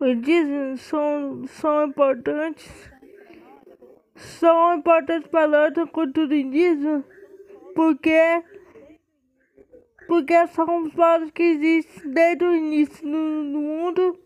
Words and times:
Os 0.00 0.08
indígenas 0.08 0.80
são, 0.82 1.46
são 1.48 1.86
importantes, 1.86 2.90
são 4.14 4.76
importantes 4.76 5.28
para 5.28 5.66
a 5.66 5.86
cultura 5.86 6.36
indígena, 6.36 7.04
porque, 7.74 8.42
porque 10.08 10.46
são 10.48 10.82
os 10.82 10.94
povos 10.94 11.30
que 11.30 11.42
existem 11.42 12.10
desde 12.10 12.44
o 12.44 12.56
início 12.56 13.06
no 13.06 13.60
mundo, 13.60 14.18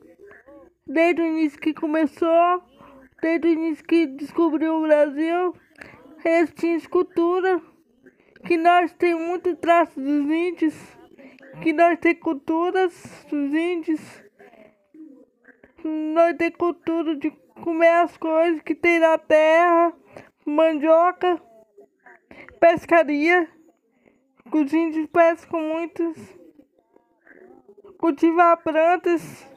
desde 0.87 1.21
o 1.21 1.27
início 1.27 1.61
que 1.61 1.75
começou, 1.75 2.63
desde 3.21 3.49
o 3.49 3.51
início 3.51 3.85
que 3.85 4.07
descobriu 4.07 4.77
o 4.77 4.83
Brasil, 4.83 5.55
eles 6.25 6.53
tinham 6.55 6.81
cultura, 6.83 7.61
que 8.47 8.57
nós 8.57 8.93
temos 8.93 9.27
muito 9.27 9.57
traço 9.57 10.01
dos 10.01 10.31
índios, 10.31 10.75
que 11.61 11.73
nós 11.73 11.99
temos 11.99 12.21
culturas 12.21 13.27
dos 13.29 13.53
índios. 13.53 14.01
Nós 15.85 16.37
temos 16.37 16.57
cultura 16.57 17.17
de 17.17 17.31
comer 17.63 17.89
as 17.89 18.17
coisas 18.17 18.63
que 18.63 18.75
tem 18.75 19.01
na 19.01 19.19
terra, 19.19 19.93
mandioca, 20.47 21.43
pescaria, 22.61 23.49
os 24.59 24.73
índios 24.73 25.07
pescam 25.09 25.61
muitos, 25.61 26.19
cultivar 27.99 28.63
plantas, 28.63 29.49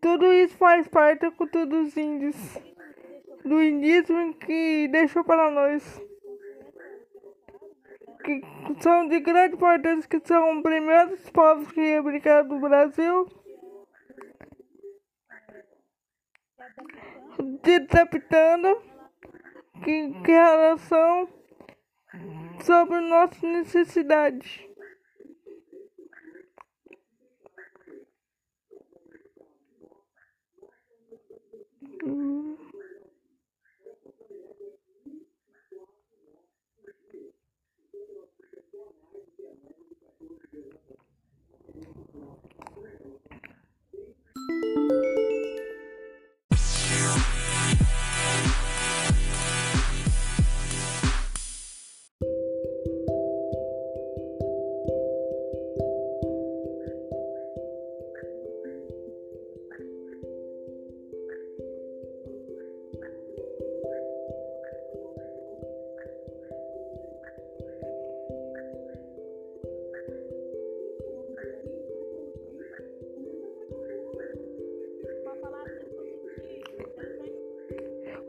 tudo 0.00 0.32
isso 0.32 0.56
faz 0.56 0.88
parte 0.88 1.22
da 1.22 1.30
cultura 1.30 1.66
dos 1.66 1.96
índios, 1.96 2.36
do 3.44 3.62
indígena 3.62 4.32
que 4.34 4.88
deixou 4.88 5.24
para 5.24 5.50
nós. 5.50 6.00
Que 8.24 8.42
são 8.80 9.08
de 9.08 9.18
grande 9.20 9.56
importância, 9.56 10.08
que 10.08 10.20
são 10.26 10.56
os 10.56 10.62
primeiros 10.62 11.30
povos 11.30 11.70
que 11.72 11.80
republicaram 11.80 12.48
do 12.48 12.60
Brasil. 12.60 13.26
detectando 17.62 18.82
que, 19.84 20.12
que 20.24 20.32
relação 20.32 21.28
sobre 22.64 23.00
nossas 23.00 23.42
necessidades. 23.42 24.69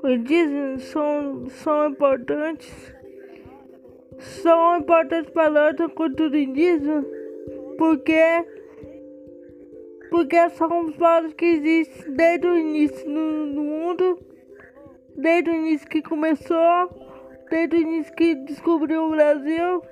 Os 0.03 0.09
indígenas 0.09 0.83
são, 0.85 1.47
são 1.49 1.89
importantes, 1.89 2.73
são 4.17 4.79
importantes 4.79 5.29
para 5.31 5.69
a 5.69 5.89
cultura 5.89 6.39
indígena, 6.39 7.05
porque, 7.77 8.19
porque 10.09 10.49
são 10.49 10.85
os 10.85 10.95
povos 10.95 11.33
que 11.33 11.45
existem 11.45 12.13
desde 12.13 12.47
o 12.47 12.57
início 12.57 13.07
no, 13.07 13.45
no 13.45 13.63
mundo, 13.63 14.19
desde 15.15 15.51
o 15.51 15.55
início 15.55 15.87
que 15.87 16.01
começou, 16.01 16.89
desde 17.51 17.75
o 17.75 17.79
início 17.81 18.15
que 18.15 18.33
descobriu 18.33 19.03
o 19.03 19.11
Brasil, 19.11 19.83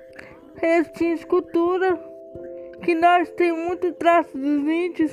eles 0.60 0.90
tinham 0.96 1.18
cultura, 1.18 1.96
que 2.82 2.96
nós 2.96 3.30
temos 3.30 3.64
muito 3.64 3.92
traço 3.92 4.36
dos 4.36 4.66
índios, 4.66 5.12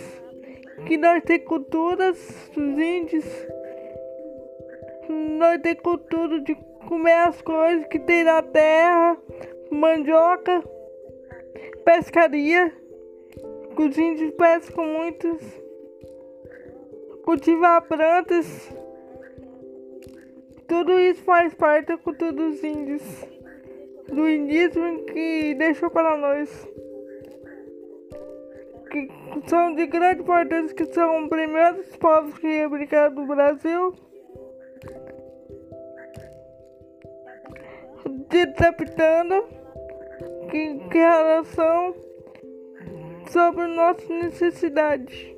que 0.88 0.97
nós 0.97 1.22
temos 1.24 1.47
culturas 1.47 2.50
dos 2.56 2.80
índios 2.80 3.25
nós 5.09 5.62
temos 5.62 5.81
cultura 5.81 6.40
de 6.41 6.56
comer 6.88 7.13
as 7.13 7.41
coisas 7.41 7.88
que 7.88 8.00
tem 8.00 8.23
na 8.23 8.41
terra, 8.41 9.18
mandioca, 9.72 10.63
pescaria, 11.84 12.73
os 13.78 13.97
índios 13.97 14.31
pescam 14.31 14.85
muitos, 14.85 15.41
cultivar 17.23 17.81
plantas, 17.84 18.72
tudo 20.68 21.00
isso 21.00 21.24
faz 21.24 21.53
parte 21.53 21.88
da 21.88 21.97
cultura 21.97 22.34
dos 22.34 22.62
índios, 22.62 23.01
do 24.12 24.29
indígena 24.29 25.00
que 25.03 25.53
deixou 25.56 25.89
para 25.89 26.18
nós. 26.18 26.68
Que 28.91 29.09
são 29.47 29.74
de 29.75 29.85
grande 29.88 30.22
importância, 30.22 30.75
que 30.75 30.85
são 30.85 31.24
os 31.24 31.29
primeiros 31.29 31.95
povos 31.97 32.38
que 32.38 32.47
republicaram 32.47 33.16
do 33.16 33.25
Brasil. 33.25 33.94
Detectando 38.07 39.44
que, 40.50 40.79
que 40.90 40.97
relação 40.97 41.95
sobre 43.29 43.68
nossas 43.68 44.09
necessidades. 44.09 45.37